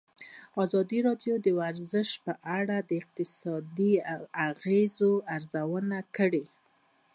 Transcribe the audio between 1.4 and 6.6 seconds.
د ورزش په اړه د اقتصادي اغېزو ارزونه کړې.